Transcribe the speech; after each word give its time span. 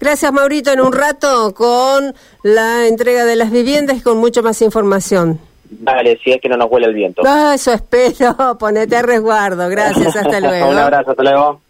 Gracias 0.00 0.32
Maurito, 0.32 0.72
en 0.72 0.80
un 0.80 0.92
rato 0.92 1.54
con 1.54 2.12
la 2.42 2.88
entrega 2.88 3.24
de 3.24 3.36
las 3.36 3.52
viviendas 3.52 3.98
y 3.98 4.00
con 4.00 4.18
mucho 4.18 4.42
más 4.42 4.60
información. 4.62 5.38
Vale, 5.70 6.18
si 6.24 6.32
es 6.32 6.40
que 6.40 6.48
no 6.48 6.56
nos 6.56 6.68
huele 6.70 6.88
el 6.88 6.94
viento. 6.94 7.22
Eso 7.54 7.72
espero, 7.72 8.56
ponete 8.58 8.96
a 8.96 9.02
resguardo. 9.02 9.68
Gracias, 9.68 10.16
hasta 10.16 10.40
luego. 10.40 10.70
un 10.70 10.78
abrazo, 10.78 11.12
hasta 11.12 11.22
luego. 11.22 11.60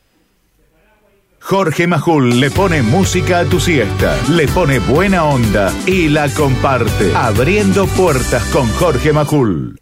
Jorge 1.40 1.86
Majul 1.86 2.40
le 2.40 2.50
pone 2.50 2.80
música 2.82 3.40
a 3.40 3.44
tu 3.44 3.60
siesta, 3.60 4.16
le 4.30 4.48
pone 4.48 4.78
buena 4.78 5.24
onda 5.24 5.70
y 5.86 6.08
la 6.08 6.28
comparte. 6.30 7.12
Abriendo 7.14 7.86
puertas 7.86 8.44
con 8.46 8.66
Jorge 8.74 9.12
Majul. 9.12 9.81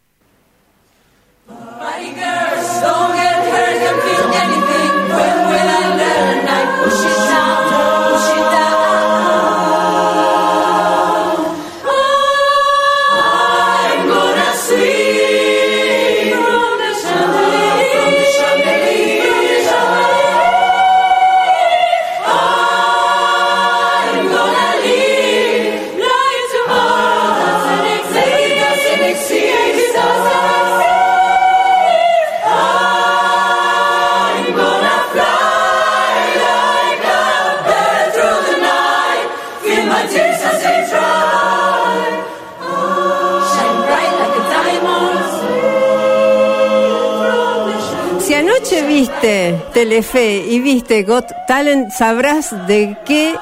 Viste 49.21 49.63
Telefe 49.75 50.47
y 50.49 50.61
viste 50.61 51.03
Got 51.03 51.27
Talent, 51.47 51.91
sabrás 51.93 52.67
de 52.67 52.97
qué 53.05 53.35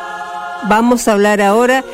vamos 0.69 1.07
a 1.07 1.13
hablar 1.13 1.41
ahora 1.41 1.85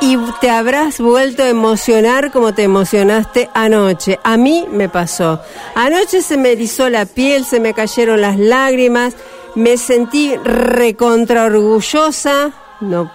y 0.00 0.16
te 0.40 0.48
habrás 0.48 0.98
vuelto 1.00 1.42
a 1.42 1.48
emocionar 1.48 2.30
como 2.30 2.54
te 2.54 2.62
emocionaste 2.62 3.50
anoche. 3.52 4.18
A 4.24 4.38
mí 4.38 4.66
me 4.70 4.88
pasó. 4.88 5.40
Anoche 5.74 6.22
se 6.22 6.38
me 6.38 6.52
erizó 6.52 6.88
la 6.88 7.04
piel, 7.04 7.44
se 7.44 7.60
me 7.60 7.74
cayeron 7.74 8.22
las 8.22 8.38
lágrimas, 8.38 9.14
me 9.54 9.76
sentí 9.76 10.34
recontra 10.36 11.44
orgullosa. 11.44 12.52
No, 12.80 13.10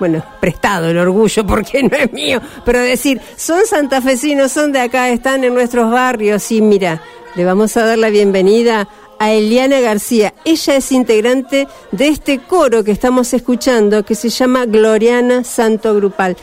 bueno, 0.00 0.24
prestado 0.40 0.88
el 0.88 0.98
orgullo 0.98 1.46
porque 1.46 1.84
no 1.84 1.96
es 1.96 2.12
mío, 2.12 2.40
pero 2.64 2.80
decir, 2.80 3.20
son 3.36 3.64
santafesinos, 3.66 4.50
son 4.50 4.72
de 4.72 4.80
acá, 4.80 5.10
están 5.10 5.44
en 5.44 5.54
nuestros 5.54 5.92
barrios 5.92 6.50
y 6.50 6.60
mira, 6.60 7.00
le 7.36 7.44
vamos 7.44 7.76
a 7.76 7.84
dar 7.84 7.98
la 7.98 8.08
bienvenida 8.08 8.88
a 9.20 9.32
Eliana 9.32 9.80
García. 9.80 10.32
Ella 10.46 10.76
es 10.76 10.90
integrante 10.90 11.68
de 11.92 12.08
este 12.08 12.38
coro 12.38 12.82
que 12.82 12.90
estamos 12.90 13.32
escuchando 13.34 14.02
que 14.02 14.14
se 14.14 14.30
llama 14.30 14.64
Gloriana 14.64 15.44
Santo 15.44 15.94
Grupal. 15.94 16.38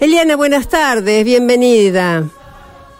Eliana, 0.00 0.36
buenas 0.36 0.68
tardes, 0.68 1.24
bienvenida. 1.24 2.24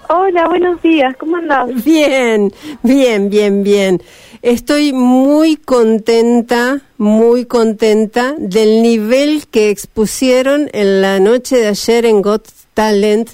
Hola, 0.09 0.49
buenos 0.49 0.83
días, 0.83 1.17
¿cómo 1.17 1.37
andás? 1.37 1.85
Bien, 1.85 2.53
bien, 2.83 3.31
bien, 3.31 3.63
bien. 3.63 4.03
Estoy 4.43 4.93
muy 4.93 5.55
contenta, 5.55 6.81
muy 6.99 7.45
contenta 7.45 8.35
del 8.37 8.83
nivel 8.83 9.47
que 9.47 9.71
expusieron 9.71 10.69
en 10.73 11.01
la 11.01 11.21
noche 11.21 11.59
de 11.59 11.69
ayer 11.69 12.07
en 12.07 12.23
Got 12.23 12.49
Talent. 12.75 13.31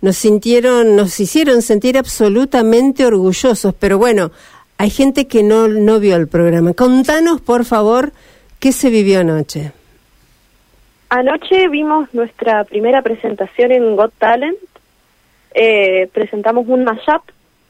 Nos 0.00 0.16
sintieron, 0.16 0.94
nos 0.94 1.18
hicieron 1.18 1.62
sentir 1.62 1.98
absolutamente 1.98 3.04
orgullosos, 3.04 3.74
pero 3.78 3.98
bueno, 3.98 4.30
hay 4.82 4.90
gente 4.90 5.28
que 5.28 5.44
no, 5.44 5.68
no 5.68 6.00
vio 6.00 6.16
el 6.16 6.26
programa. 6.26 6.74
Contanos, 6.74 7.40
por 7.40 7.64
favor, 7.64 8.10
qué 8.58 8.72
se 8.72 8.90
vivió 8.90 9.20
anoche. 9.20 9.70
Anoche 11.08 11.68
vimos 11.68 12.12
nuestra 12.12 12.64
primera 12.64 13.00
presentación 13.00 13.70
en 13.70 13.94
Got 13.94 14.12
Talent. 14.18 14.58
Eh, 15.54 16.08
presentamos 16.12 16.66
un 16.66 16.82
mashup 16.82 17.22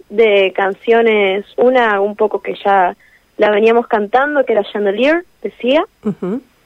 de 0.09 0.55
canciones, 0.57 1.45
una 1.59 2.01
un 2.01 2.17
poco 2.17 2.41
que 2.41 2.55
ya 2.65 2.97
la 3.37 3.51
veníamos 3.51 3.89
cantando, 3.89 4.47
que 4.47 4.55
era 4.55 4.65
Chandelier, 4.65 5.27
decía, 5.43 5.85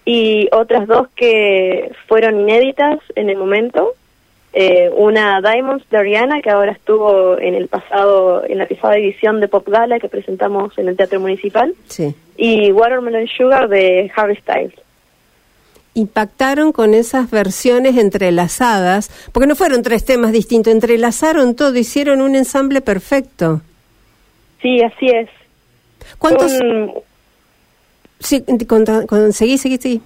y 0.05 0.49
otras 0.53 0.87
dos 0.87 1.09
que 1.17 1.91
fueron 2.07 2.43
inéditas 2.43 3.01
en 3.17 3.31
el 3.31 3.37
momento. 3.37 3.95
Eh, 4.59 4.91
una 4.97 5.43
Diamonds 5.43 5.85
de 5.91 5.99
Ariana, 5.99 6.41
que 6.41 6.49
ahora 6.49 6.73
estuvo 6.73 7.39
en 7.39 7.55
el 7.55 7.69
pasado, 7.69 8.43
en 8.47 8.57
la 8.57 8.67
pasada 8.67 8.97
edición 8.97 9.39
de 9.39 9.49
Pop 9.49 9.69
Gala 9.69 10.01
que 10.01 10.09
presentamos 10.09 10.73
en 10.79 10.89
el 10.89 10.97
Teatro 10.97 11.21
Municipal, 11.21 11.75
Sí. 11.89 12.15
y 12.39 12.73
Watermelon 12.73 13.29
Sugar 13.29 13.69
de 13.69 14.11
Harry 14.17 14.37
Styles. 14.37 14.73
impactaron 15.93 16.73
con 16.73 16.93
esas 16.95 17.31
versiones 17.31 17.97
entrelazadas, 17.97 19.11
porque 19.33 19.47
no 19.47 19.57
fueron 19.57 19.83
tres 19.83 20.05
temas 20.05 20.31
distintos, 20.33 20.73
entrelazaron 20.73 21.55
todo, 21.55 21.75
hicieron 21.77 22.21
un 22.21 22.35
ensamble 22.37 22.81
perfecto. 22.83 23.61
Sí, 24.63 24.83
así 24.83 25.07
es. 25.09 25.29
¿Cuántos? 26.19 26.53
Un, 26.61 26.93
Sí, 28.21 28.43
conta- 28.67 29.07
con- 29.07 29.33
seguí, 29.35 29.59
seguí, 29.59 29.77
seguí. 29.77 30.01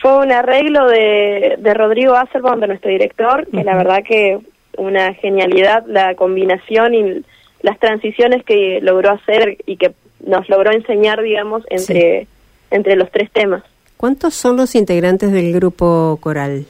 Fue 0.00 0.18
un 0.18 0.32
arreglo 0.32 0.86
de, 0.86 1.56
de 1.58 1.74
Rodrigo 1.74 2.14
Asselbaum, 2.14 2.60
de 2.60 2.68
nuestro 2.68 2.90
director, 2.90 3.46
que 3.48 3.64
la 3.64 3.76
verdad 3.76 4.02
que 4.06 4.38
una 4.76 5.12
genialidad 5.14 5.84
la 5.86 6.14
combinación 6.14 6.94
y 6.94 7.24
las 7.62 7.78
transiciones 7.78 8.44
que 8.44 8.80
logró 8.80 9.10
hacer 9.10 9.58
y 9.66 9.76
que 9.76 9.92
nos 10.24 10.48
logró 10.48 10.72
enseñar, 10.72 11.22
digamos, 11.22 11.64
entre, 11.70 12.26
entre 12.70 12.96
los 12.96 13.10
tres 13.10 13.30
temas. 13.32 13.62
¿Cuántos 13.96 14.34
son 14.34 14.56
los 14.56 14.74
integrantes 14.74 15.32
del 15.32 15.52
grupo 15.52 16.18
coral? 16.20 16.66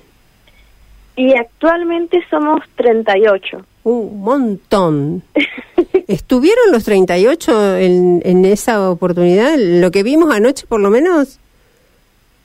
Y 1.17 1.37
actualmente 1.37 2.23
somos 2.31 2.61
38. 2.77 3.59
Un 3.85 4.21
montón. 4.21 5.23
¿Estuvieron 6.07 6.73
los 6.73 6.85
38 6.85 7.77
en, 7.77 8.23
en 8.25 8.45
esa 8.45 8.91
oportunidad? 8.91 9.57
¿Lo 9.59 9.91
que 9.91 10.03
vimos 10.03 10.35
anoche, 10.35 10.67
por 10.67 10.81
lo 10.81 10.91
menos? 10.91 11.39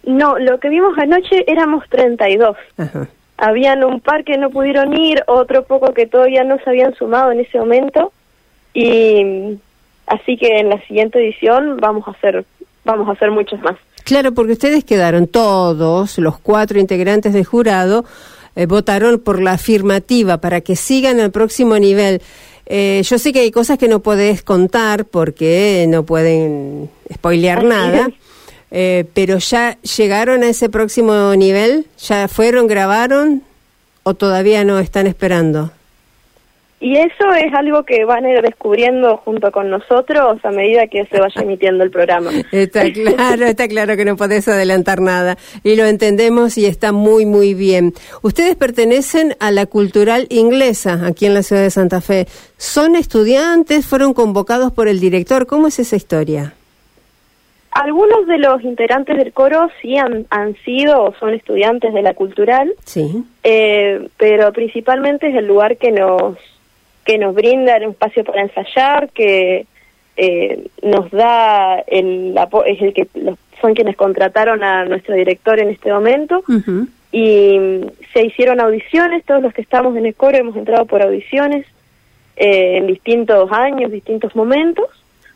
No, 0.04 0.38
lo 0.38 0.60
que 0.60 0.70
vimos 0.70 0.98
anoche 0.98 1.46
éramos 1.48 1.88
32. 1.90 2.58
Ajá. 2.78 3.08
Habían 3.38 3.84
un 3.84 4.00
par 4.00 4.24
que 4.24 4.38
no 4.38 4.50
pudieron 4.50 4.96
ir, 4.96 5.24
otro 5.28 5.64
poco 5.64 5.94
que 5.94 6.06
todavía 6.06 6.44
no 6.44 6.58
se 6.60 6.70
habían 6.70 6.94
sumado 6.96 7.32
en 7.32 7.40
ese 7.40 7.58
momento. 7.58 8.12
Y 8.74 9.58
así 10.08 10.38
que 10.38 10.60
en 10.60 10.70
la 10.70 10.82
siguiente 10.82 11.20
edición 11.20 11.78
vamos 11.78 12.08
a 12.08 12.12
hacer 12.12 12.46
vamos 12.86 13.08
a 13.08 13.14
hacer 13.14 13.32
muchos 13.32 13.62
más. 13.62 13.76
Claro, 14.04 14.34
porque 14.34 14.54
ustedes 14.54 14.84
quedaron 14.84 15.28
todos, 15.28 16.18
los 16.18 16.38
cuatro 16.40 16.80
integrantes 16.80 17.34
del 17.34 17.46
jurado, 17.46 18.06
eh, 18.56 18.66
votaron 18.66 19.20
por 19.20 19.42
la 19.42 19.54
afirmativa 19.54 20.38
para 20.40 20.62
que 20.62 20.76
sigan 20.76 21.20
al 21.20 21.32
próximo 21.32 21.78
nivel. 21.80 22.22
Eh, 22.66 23.02
yo 23.04 23.18
sé 23.18 23.34
que 23.34 23.40
hay 23.40 23.52
cosas 23.52 23.78
que 23.78 23.88
no 23.88 24.02
podés 24.02 24.44
contar 24.44 25.06
porque 25.06 25.86
no 25.90 26.04
pueden 26.06 26.90
spoilear 27.14 27.60
Así 27.60 27.68
nada, 27.68 28.08
es. 28.08 28.14
Eh, 28.76 29.06
pero 29.14 29.38
ya 29.38 29.78
llegaron 29.82 30.42
a 30.42 30.50
ese 30.50 30.68
próximo 30.68 31.36
nivel, 31.36 31.86
ya 32.00 32.28
fueron, 32.28 32.66
grabaron 32.66 33.44
o 34.02 34.16
todavía 34.16 34.64
no 34.64 34.80
están 34.80 35.06
esperando. 35.06 35.72
Y 36.80 36.98
eso 36.98 37.32
es 37.40 37.54
algo 37.54 37.84
que 37.84 38.04
van 38.04 38.26
a 38.26 38.32
ir 38.32 38.42
descubriendo 38.42 39.16
junto 39.18 39.52
con 39.52 39.70
nosotros 39.70 40.44
a 40.44 40.50
medida 40.50 40.88
que 40.88 41.06
se 41.06 41.18
vaya 41.18 41.42
emitiendo 41.42 41.84
el 41.84 41.92
programa. 41.92 42.32
Está 42.52 42.92
claro, 42.92 43.46
está 43.46 43.68
claro 43.70 43.96
que 43.96 44.04
no 44.04 44.18
podés 44.18 44.50
adelantar 44.50 45.00
nada 45.00 45.38
y 45.64 45.78
lo 45.78 45.86
entendemos 45.86 46.58
y 46.58 46.66
está 46.66 46.92
muy, 46.92 47.26
muy 47.26 47.54
bien. 47.54 47.94
Ustedes 48.22 48.58
pertenecen 48.58 49.38
a 49.40 49.52
la 49.52 49.66
cultural 49.66 50.28
inglesa 50.30 51.06
aquí 51.06 51.26
en 51.26 51.36
la 51.36 51.44
ciudad 51.44 51.62
de 51.62 51.70
Santa 51.70 52.02
Fe. 52.02 52.28
¿Son 52.58 52.98
estudiantes? 52.98 53.86
¿Fueron 53.86 54.14
convocados 54.14 54.74
por 54.74 54.90
el 54.90 55.00
director? 55.00 55.46
¿Cómo 55.46 55.68
es 55.68 55.80
esa 55.80 55.96
historia? 55.96 56.54
Algunos 57.76 58.28
de 58.28 58.38
los 58.38 58.64
integrantes 58.64 59.18
del 59.18 59.34
coro 59.34 59.70
sí 59.82 59.98
han, 59.98 60.26
han 60.30 60.56
sido 60.64 61.04
o 61.06 61.14
son 61.16 61.34
estudiantes 61.34 61.94
de 61.94 62.02
la 62.04 62.14
cultural, 62.14 62.72
Sí. 62.86 63.24
eh, 63.44 64.08
pero 64.18 64.54
principalmente 64.54 65.28
es 65.30 65.36
el 65.36 65.48
lugar 65.48 65.78
que 65.78 65.92
nos 65.92 66.38
que 67.06 67.18
nos 67.18 67.36
brinda 67.36 67.76
un 67.78 67.92
espacio 67.92 68.24
para 68.24 68.44
ensayar, 68.44 69.10
que 69.10 69.66
eh, 70.16 70.68
nos 70.84 71.10
da 71.12 71.80
el 71.88 72.34
es 72.66 72.82
el 72.82 72.94
que 72.94 73.08
los- 73.16 73.38
son 73.60 73.74
quienes 73.74 73.98
contrataron 73.98 74.64
a 74.64 74.86
nuestro 74.86 75.16
director 75.16 75.60
en 75.60 75.70
este 75.70 75.92
momento. 75.92 76.44
Y 77.12 77.58
mm, 77.60 77.82
se 78.14 78.26
hicieron 78.26 78.60
audiciones, 78.62 79.26
todos 79.26 79.42
los 79.42 79.54
que 79.54 79.62
estamos 79.62 79.96
en 79.98 80.06
el 80.06 80.16
coro 80.16 80.38
hemos 80.38 80.56
entrado 80.56 80.86
por 80.86 81.02
audiciones 81.02 81.66
eh, 82.38 82.78
en 82.78 82.88
distintos 82.88 83.52
años, 83.52 83.92
distintos 83.92 84.36
momentos 84.36 84.86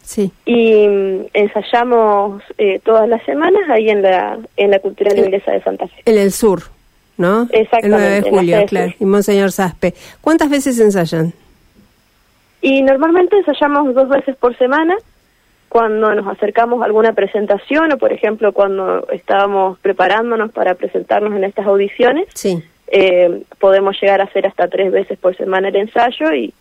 Sí. 0.07 0.31
y 0.45 0.87
mm, 0.87 1.25
ensayamos 1.33 2.41
eh, 2.57 2.79
todas 2.85 3.09
las 3.09 3.21
semanas 3.25 3.61
ahí 3.69 3.89
en 3.89 4.01
la, 4.01 4.37
en 4.55 4.71
la 4.71 4.79
Cultural 4.79 5.19
Inglesa 5.19 5.51
de 5.51 5.61
Santa 5.61 5.85
Fe. 5.85 6.01
En 6.05 6.17
el 6.17 6.31
sur, 6.31 6.61
¿no? 7.17 7.41
Exactamente, 7.51 7.87
El 7.87 7.91
9 7.91 8.21
de 8.21 8.29
julio, 8.29 8.65
claro. 8.67 8.93
Y 9.01 9.05
Monseñor 9.05 9.51
Saspe. 9.51 9.93
¿Cuántas 10.21 10.49
veces 10.49 10.79
ensayan? 10.79 11.33
Y 12.61 12.83
normalmente 12.83 13.35
ensayamos 13.37 13.93
dos 13.93 14.07
veces 14.07 14.37
por 14.37 14.57
semana 14.57 14.95
cuando 15.67 16.15
nos 16.15 16.25
acercamos 16.27 16.81
a 16.81 16.85
alguna 16.85 17.11
presentación 17.11 17.91
o, 17.91 17.97
por 17.97 18.13
ejemplo, 18.13 18.53
cuando 18.53 19.05
estábamos 19.11 19.77
preparándonos 19.79 20.53
para 20.53 20.75
presentarnos 20.75 21.33
en 21.35 21.43
estas 21.43 21.67
audiciones. 21.67 22.27
Sí. 22.33 22.63
eh, 22.87 23.43
podemos 23.59 23.99
llegar 24.01 24.21
a 24.21 24.23
hacer 24.23 24.47
hasta 24.47 24.69
tres 24.69 24.89
veces 24.89 25.19
por 25.19 25.35
semana 25.35 25.67
el 25.67 25.75
ensayo 25.75 26.33
y 26.33 26.53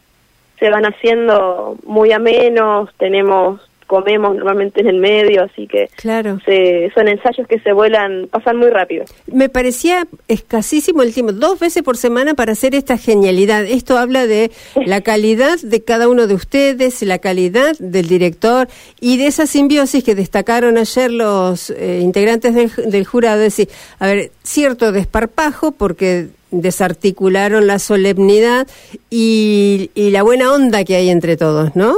se 0.58 0.70
van 0.70 0.84
haciendo 0.84 1.76
muy 1.84 2.12
amenos, 2.12 2.90
tenemos, 2.98 3.60
comemos 3.86 4.34
normalmente 4.34 4.80
en 4.80 4.88
el 4.88 4.98
medio, 4.98 5.44
así 5.44 5.66
que 5.68 5.88
Claro. 5.96 6.40
se, 6.44 6.90
son 6.94 7.06
ensayos 7.06 7.46
que 7.46 7.60
se 7.60 7.72
vuelan, 7.72 8.26
pasan 8.28 8.56
muy 8.56 8.68
rápido. 8.70 9.04
Me 9.32 9.48
parecía 9.48 10.08
escasísimo 10.26 11.02
el 11.02 11.14
tiempo, 11.14 11.32
dos 11.32 11.60
veces 11.60 11.82
por 11.84 11.96
semana 11.96 12.34
para 12.34 12.52
hacer 12.52 12.74
esta 12.74 12.98
genialidad. 12.98 13.64
Esto 13.64 13.96
habla 13.96 14.26
de 14.26 14.50
la 14.86 15.02
calidad 15.02 15.58
de 15.62 15.84
cada 15.84 16.08
uno 16.08 16.26
de 16.26 16.34
ustedes, 16.34 17.00
la 17.02 17.18
calidad 17.18 17.76
del 17.78 18.08
director 18.08 18.66
y 19.00 19.18
de 19.18 19.26
esa 19.28 19.46
simbiosis 19.46 20.02
que 20.02 20.14
destacaron 20.16 20.78
ayer 20.78 21.12
los 21.12 21.70
eh, 21.70 22.00
integrantes 22.02 22.54
del, 22.54 22.70
del 22.90 23.06
jurado. 23.06 23.42
Es 23.42 23.56
decir, 23.56 23.68
a 24.00 24.06
ver, 24.06 24.30
cierto 24.42 24.90
desparpajo 24.90 25.70
porque 25.72 26.26
desarticularon 26.60 27.66
la 27.66 27.78
solemnidad 27.78 28.66
y, 29.10 29.90
y 29.94 30.10
la 30.10 30.22
buena 30.22 30.52
onda 30.52 30.84
que 30.84 30.96
hay 30.96 31.10
entre 31.10 31.36
todos, 31.36 31.74
¿no? 31.76 31.94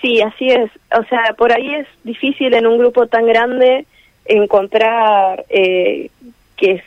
Sí, 0.00 0.20
así 0.20 0.48
es. 0.48 0.70
O 0.96 1.04
sea, 1.04 1.34
por 1.36 1.52
ahí 1.52 1.74
es 1.74 1.86
difícil 2.04 2.54
en 2.54 2.66
un 2.66 2.78
grupo 2.78 3.06
tan 3.06 3.26
grande 3.26 3.86
encontrar 4.24 5.44
eh, 5.48 6.10
que 6.56 6.82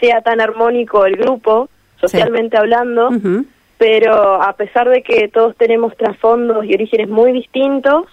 sea 0.00 0.20
tan 0.22 0.40
armónico 0.40 1.06
el 1.06 1.16
grupo, 1.16 1.68
socialmente 2.00 2.56
hablando, 2.56 3.10
pero 3.78 4.42
a 4.42 4.52
pesar 4.54 4.88
de 4.88 5.02
que 5.02 5.28
todos 5.28 5.56
tenemos 5.56 5.96
trasfondos 5.96 6.64
y 6.64 6.74
orígenes 6.74 7.08
muy 7.08 7.32
distintos, 7.32 8.06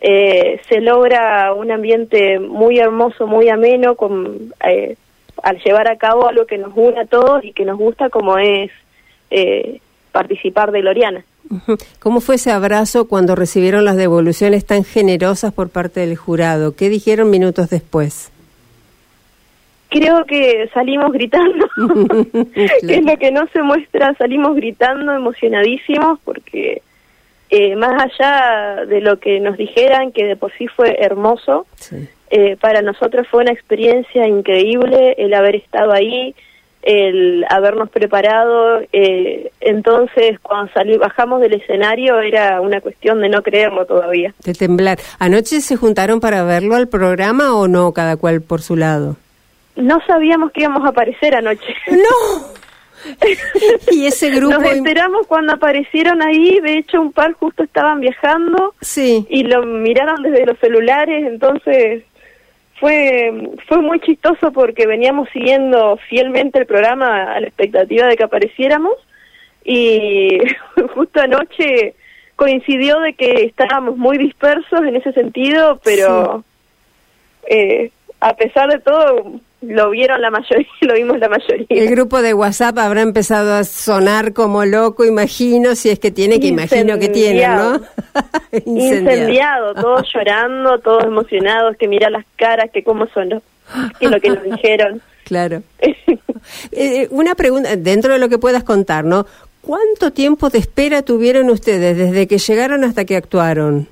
eh, 0.00 0.60
se 0.68 0.80
logra 0.80 1.52
un 1.54 1.70
ambiente 1.70 2.38
muy 2.38 2.78
hermoso, 2.78 3.26
muy 3.26 3.48
ameno, 3.48 3.94
con, 3.94 4.52
eh, 4.66 4.96
al 5.44 5.58
llevar 5.62 5.88
a 5.88 5.96
cabo 5.96 6.26
algo 6.26 6.46
que 6.46 6.58
nos 6.58 6.72
une 6.74 6.98
a 7.00 7.04
todos 7.04 7.44
y 7.44 7.52
que 7.52 7.64
nos 7.64 7.78
gusta, 7.78 8.08
como 8.08 8.38
es 8.38 8.70
eh, 9.30 9.80
participar 10.10 10.72
de 10.72 10.80
Gloriana. 10.80 11.24
Ujú. 11.50 11.76
¿Cómo 12.00 12.20
fue 12.20 12.36
ese 12.36 12.50
abrazo 12.50 13.06
cuando 13.06 13.34
recibieron 13.34 13.84
las 13.84 13.96
devoluciones 13.96 14.64
tan 14.64 14.84
generosas 14.84 15.52
por 15.52 15.68
parte 15.68 16.00
del 16.00 16.16
jurado? 16.16 16.74
¿Qué 16.74 16.88
dijeron 16.88 17.28
minutos 17.28 17.68
después? 17.68 18.32
Creo 19.90 20.24
que 20.24 20.68
salimos 20.72 21.12
gritando, 21.12 21.68
que 22.86 22.94
es 22.96 23.04
lo 23.04 23.16
que 23.18 23.30
no 23.30 23.46
se 23.52 23.62
muestra, 23.62 24.14
salimos 24.14 24.56
gritando 24.56 25.12
emocionadísimos 25.12 26.18
porque 26.24 26.80
eh, 27.50 27.76
más 27.76 28.02
allá 28.02 28.86
de 28.86 29.00
lo 29.02 29.20
que 29.20 29.40
nos 29.40 29.58
dijeran, 29.58 30.10
que 30.10 30.24
de 30.24 30.36
por 30.36 30.52
sí 30.52 30.66
fue 30.68 30.96
hermoso, 30.98 31.66
Sí. 31.76 32.08
Eh, 32.36 32.56
para 32.60 32.82
nosotros 32.82 33.28
fue 33.30 33.42
una 33.42 33.52
experiencia 33.52 34.26
increíble 34.26 35.14
el 35.18 35.32
haber 35.34 35.54
estado 35.54 35.92
ahí, 35.92 36.34
el 36.82 37.44
habernos 37.48 37.88
preparado. 37.90 38.80
eh, 38.92 39.52
entonces, 39.60 40.40
cuando 40.42 40.72
salí, 40.72 40.96
bajamos 40.98 41.40
del 41.40 41.54
escenario, 41.54 42.18
era 42.20 42.60
una 42.60 42.80
cuestión 42.80 43.20
de 43.20 43.28
no 43.28 43.42
creerlo 43.42 43.86
todavía. 43.86 44.34
De 44.44 44.52
temblar. 44.52 44.98
¿Anoche 45.20 45.60
se 45.60 45.76
juntaron 45.76 46.18
para 46.18 46.42
verlo 46.42 46.74
al 46.74 46.88
programa 46.88 47.54
o 47.54 47.68
no, 47.68 47.92
cada 47.92 48.16
cual 48.16 48.42
por 48.42 48.60
su 48.62 48.74
lado? 48.76 49.16
No 49.76 50.00
sabíamos 50.06 50.50
que 50.52 50.62
íbamos 50.62 50.84
a 50.84 50.88
aparecer 50.88 51.36
anoche. 51.36 51.72
¡No! 51.88 52.46
y 53.92 54.06
ese 54.06 54.30
grupo... 54.30 54.58
Nos 54.58 54.72
enteramos 54.72 55.26
cuando 55.26 55.52
aparecieron 55.52 56.22
ahí, 56.22 56.58
de 56.60 56.78
hecho 56.78 57.00
un 57.00 57.12
par 57.12 57.32
justo 57.34 57.62
estaban 57.62 58.00
viajando 58.00 58.74
Sí. 58.80 59.24
y 59.28 59.44
lo 59.44 59.62
miraron 59.64 60.22
desde 60.22 60.46
los 60.46 60.58
celulares, 60.58 61.24
entonces 61.26 62.02
fue 62.84 63.32
fue 63.66 63.80
muy 63.80 63.98
chistoso 64.00 64.52
porque 64.52 64.86
veníamos 64.86 65.30
siguiendo 65.30 65.96
fielmente 66.10 66.58
el 66.58 66.66
programa 66.66 67.32
a 67.32 67.40
la 67.40 67.46
expectativa 67.46 68.06
de 68.06 68.14
que 68.14 68.24
apareciéramos 68.24 68.92
y 69.64 70.38
justo 70.94 71.18
anoche 71.18 71.94
coincidió 72.36 73.00
de 73.00 73.14
que 73.14 73.44
estábamos 73.44 73.96
muy 73.96 74.18
dispersos 74.18 74.82
en 74.82 74.96
ese 74.96 75.12
sentido, 75.14 75.80
pero 75.82 76.44
eh, 77.48 77.90
a 78.20 78.36
pesar 78.36 78.68
de 78.68 78.80
todo 78.80 79.40
lo 79.62 79.90
vieron 79.90 80.20
la 80.20 80.30
mayoría, 80.30 80.66
lo 80.82 80.92
vimos 80.92 81.18
la 81.18 81.30
mayoría. 81.30 81.66
El 81.70 81.88
grupo 81.88 82.20
de 82.20 82.34
WhatsApp 82.34 82.76
habrá 82.76 83.00
empezado 83.00 83.54
a 83.54 83.64
sonar 83.64 84.34
como 84.34 84.66
loco, 84.66 85.06
imagino, 85.06 85.74
si 85.74 85.88
es 85.88 85.98
que 85.98 86.10
tiene, 86.10 86.38
que 86.38 86.48
imagino 86.48 86.98
que 86.98 87.08
tiene, 87.08 87.48
¿no? 87.48 87.80
Incendiado, 88.66 89.74
todos 89.74 90.06
llorando, 90.12 90.78
todos 90.78 91.04
emocionados, 91.04 91.76
que 91.76 91.88
mira 91.88 92.10
las 92.10 92.24
caras, 92.36 92.70
que 92.72 92.82
cómo 92.84 93.06
son, 93.08 93.28
los- 93.30 93.42
que 93.98 94.08
lo 94.08 94.20
que 94.20 94.30
nos 94.30 94.42
dijeron. 94.50 95.00
Claro. 95.24 95.62
Eh, 96.72 97.08
una 97.10 97.34
pregunta, 97.34 97.74
dentro 97.76 98.12
de 98.12 98.18
lo 98.18 98.28
que 98.28 98.36
puedas 98.36 98.64
contar, 98.64 99.02
¿no? 99.06 99.24
¿Cuánto 99.62 100.12
tiempo 100.12 100.50
de 100.50 100.58
espera 100.58 101.00
tuvieron 101.00 101.48
ustedes 101.48 101.96
desde 101.96 102.26
que 102.28 102.36
llegaron 102.36 102.84
hasta 102.84 103.06
que 103.06 103.16
actuaron? 103.16 103.88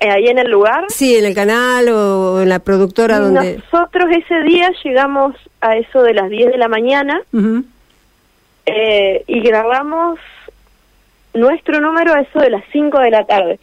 Eh, 0.00 0.08
ahí 0.10 0.28
en 0.28 0.38
el 0.38 0.50
lugar, 0.50 0.84
Sí, 0.88 1.14
en 1.16 1.26
el 1.26 1.34
canal 1.34 1.90
o 1.90 2.40
en 2.40 2.48
la 2.48 2.60
productora 2.60 3.18
donde... 3.18 3.58
nosotros 3.70 4.08
ese 4.10 4.40
día 4.44 4.70
llegamos 4.82 5.36
a 5.60 5.76
eso 5.76 6.02
de 6.02 6.14
las 6.14 6.30
10 6.30 6.52
de 6.52 6.56
la 6.56 6.68
mañana 6.68 7.20
eh, 8.64 9.24
y 9.26 9.40
grabamos 9.40 10.18
nuestro 11.34 11.80
número 11.80 12.14
eso 12.16 12.38
de 12.38 12.50
las 12.50 12.64
5 12.72 12.98
de 13.00 13.10
la 13.10 13.24
tarde. 13.24 13.58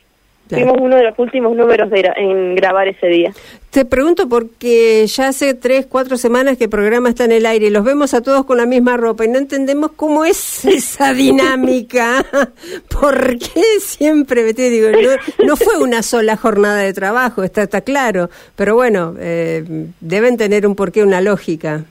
Claro. 0.50 0.66
Fuimos 0.66 0.81
uno 0.81 0.95
de 0.95 1.04
los 1.04 1.19
últimos 1.19 1.56
números 1.56 1.92
de 1.92 2.12
en 2.16 2.56
grabar 2.56 2.88
ese 2.88 3.06
día. 3.06 3.31
Te 3.69 3.86
pregunto 3.86 4.27
porque 4.27 5.06
ya 5.06 5.27
hace 5.27 5.54
tres, 5.54 5.86
cuatro 5.86 6.18
semanas 6.18 6.57
que 6.57 6.63
el 6.63 6.69
programa 6.71 7.10
está 7.10 7.25
en 7.25 7.33
el 7.33 7.45
aire 7.45 7.68
y 7.68 7.69
los 7.69 7.83
vemos 7.83 8.16
a 8.16 8.24
todos 8.24 8.48
con 8.48 8.57
la 8.57 8.66
misma 8.66 8.98
ropa 8.98 9.25
y 9.25 9.27
no 9.27 9.38
entendemos 9.38 9.92
cómo 9.92 10.25
es 10.25 10.66
esa 10.66 11.13
dinámica. 11.13 12.25
¿Por 13.00 13.38
qué 13.38 13.62
siempre? 13.80 14.51
Te 14.56 14.72
digo, 14.72 14.89
no, 14.89 15.45
no 15.45 15.56
fue 15.56 15.77
una 15.77 16.01
sola 16.01 16.36
jornada 16.36 16.81
de 16.81 16.94
trabajo, 16.94 17.44
está, 17.44 17.62
está 17.62 17.81
claro, 17.81 18.31
pero 18.56 18.74
bueno, 18.74 19.13
eh, 19.19 19.63
deben 20.00 20.38
tener 20.38 20.65
un 20.65 20.75
porqué, 20.75 21.04
una 21.04 21.22
lógica. 21.22 21.83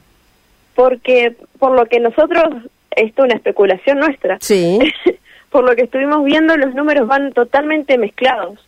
Porque 0.74 1.36
por 1.60 1.76
lo 1.76 1.86
que 1.86 2.00
nosotros, 2.00 2.42
esto 2.90 3.22
es 3.22 3.24
una 3.24 3.34
especulación 3.34 4.00
nuestra, 4.00 4.38
Sí. 4.40 4.80
por 5.50 5.64
lo 5.64 5.74
que 5.74 5.82
estuvimos 5.82 6.24
viendo, 6.24 6.56
los 6.56 6.74
números 6.74 7.06
van 7.06 7.32
totalmente 7.32 7.98
mezclados. 7.98 8.64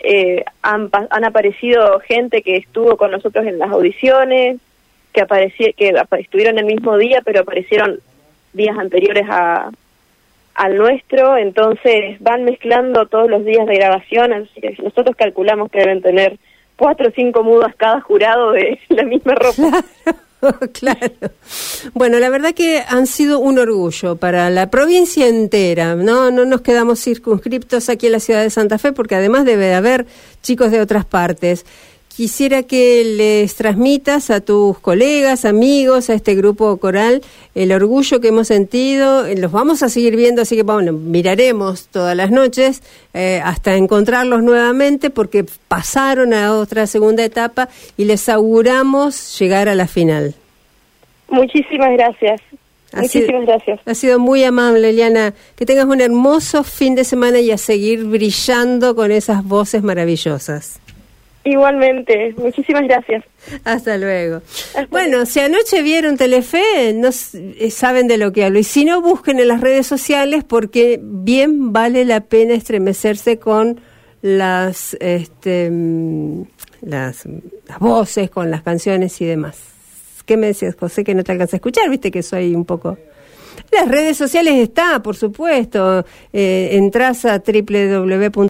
Eh, 0.00 0.44
han, 0.62 0.90
han 0.92 1.24
aparecido 1.24 2.00
gente 2.00 2.42
que 2.42 2.56
estuvo 2.56 2.96
con 2.96 3.10
nosotros 3.10 3.46
en 3.46 3.58
las 3.58 3.70
audiciones, 3.70 4.58
que, 5.12 5.74
que 5.76 5.94
estuvieron 6.18 6.58
el 6.58 6.66
mismo 6.66 6.96
día, 6.96 7.22
pero 7.24 7.40
aparecieron 7.40 8.00
días 8.52 8.78
anteriores 8.78 9.26
a, 9.28 9.70
al 10.54 10.76
nuestro, 10.76 11.36
entonces 11.36 12.18
van 12.20 12.44
mezclando 12.44 13.06
todos 13.06 13.30
los 13.30 13.44
días 13.44 13.66
de 13.66 13.76
grabación, 13.76 14.32
así 14.32 14.60
que 14.60 14.76
nosotros 14.82 15.14
calculamos 15.16 15.70
que 15.70 15.78
deben 15.78 16.02
tener 16.02 16.36
cuatro 16.76 17.08
o 17.08 17.12
cinco 17.12 17.44
mudas 17.44 17.74
cada 17.76 18.00
jurado 18.00 18.52
de 18.52 18.78
la 18.88 19.04
misma 19.04 19.34
ropa. 19.34 19.84
claro. 20.72 21.12
Bueno, 21.94 22.18
la 22.18 22.28
verdad 22.28 22.54
que 22.54 22.82
han 22.86 23.06
sido 23.06 23.38
un 23.38 23.58
orgullo 23.58 24.16
para 24.16 24.50
la 24.50 24.70
provincia 24.70 25.26
entera. 25.26 25.94
No, 25.94 26.30
no 26.30 26.44
nos 26.44 26.60
quedamos 26.60 27.00
circunscriptos 27.00 27.88
aquí 27.88 28.06
en 28.06 28.12
la 28.12 28.20
ciudad 28.20 28.42
de 28.42 28.50
Santa 28.50 28.78
Fe, 28.78 28.92
porque 28.92 29.14
además 29.14 29.44
debe 29.44 29.66
de 29.66 29.74
haber 29.74 30.06
chicos 30.42 30.70
de 30.70 30.80
otras 30.80 31.04
partes. 31.04 31.64
Quisiera 32.22 32.64
que 32.64 33.04
les 33.04 33.54
transmitas 33.54 34.30
a 34.30 34.40
tus 34.40 34.76
colegas, 34.80 35.44
amigos, 35.44 36.10
a 36.10 36.14
este 36.14 36.34
grupo 36.34 36.76
coral, 36.78 37.22
el 37.54 37.70
orgullo 37.70 38.20
que 38.20 38.26
hemos 38.26 38.48
sentido. 38.48 39.22
Los 39.36 39.52
vamos 39.52 39.84
a 39.84 39.88
seguir 39.88 40.16
viendo, 40.16 40.42
así 40.42 40.56
que 40.56 40.64
bueno, 40.64 40.92
miraremos 40.92 41.86
todas 41.86 42.16
las 42.16 42.32
noches 42.32 42.82
eh, 43.14 43.40
hasta 43.44 43.76
encontrarlos 43.76 44.42
nuevamente, 44.42 45.10
porque 45.10 45.44
pasaron 45.68 46.34
a 46.34 46.54
otra 46.54 46.88
segunda 46.88 47.24
etapa 47.24 47.68
y 47.96 48.04
les 48.06 48.28
auguramos 48.28 49.38
llegar 49.38 49.68
a 49.68 49.76
la 49.76 49.86
final. 49.86 50.34
Muchísimas 51.28 51.92
gracias. 51.92 52.40
Ha 52.94 53.02
Muchísimas 53.02 53.28
sido- 53.28 53.46
gracias. 53.46 53.80
Ha 53.86 53.94
sido 53.94 54.18
muy 54.18 54.42
amable, 54.42 54.90
Eliana. 54.90 55.34
Que 55.54 55.64
tengas 55.66 55.84
un 55.86 56.00
hermoso 56.00 56.64
fin 56.64 56.96
de 56.96 57.04
semana 57.04 57.38
y 57.38 57.52
a 57.52 57.58
seguir 57.58 58.02
brillando 58.06 58.96
con 58.96 59.12
esas 59.12 59.44
voces 59.44 59.84
maravillosas. 59.84 60.80
Igualmente, 61.48 62.34
muchísimas 62.36 62.82
gracias. 62.82 63.24
Hasta 63.64 63.96
luego. 63.96 64.42
bueno, 64.90 65.24
si 65.24 65.40
anoche 65.40 65.80
vieron 65.82 66.18
Telefe, 66.18 66.92
no 66.94 67.08
eh, 67.08 67.70
saben 67.70 68.06
de 68.06 68.18
lo 68.18 68.32
que 68.32 68.44
hablo. 68.44 68.58
Y 68.58 68.64
si 68.64 68.84
no, 68.84 69.00
busquen 69.00 69.40
en 69.40 69.48
las 69.48 69.62
redes 69.62 69.86
sociales 69.86 70.44
porque 70.44 71.00
bien 71.02 71.72
vale 71.72 72.04
la 72.04 72.20
pena 72.20 72.52
estremecerse 72.52 73.38
con 73.38 73.80
las, 74.20 74.94
este, 75.00 75.70
mm, 75.70 76.42
las, 76.82 77.24
las 77.66 77.78
voces, 77.78 78.28
con 78.28 78.50
las 78.50 78.60
canciones 78.62 79.18
y 79.22 79.24
demás. 79.24 79.58
¿Qué 80.26 80.36
me 80.36 80.48
decías, 80.48 80.76
José, 80.78 81.02
que 81.02 81.14
no 81.14 81.24
te 81.24 81.32
alcanza 81.32 81.56
a 81.56 81.58
escuchar? 81.58 81.88
Viste 81.88 82.10
que 82.10 82.22
soy 82.22 82.54
un 82.54 82.66
poco... 82.66 82.98
Las 83.72 83.88
redes 83.88 84.16
sociales 84.16 84.54
está, 84.54 85.02
por 85.02 85.16
supuesto. 85.16 86.04
Eh, 86.32 86.70
entras 86.72 87.24
a 87.24 87.42
www 87.44 88.30